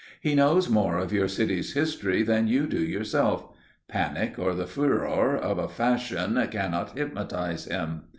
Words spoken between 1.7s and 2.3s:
history